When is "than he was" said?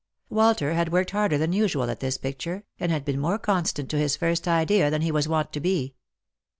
4.89-5.27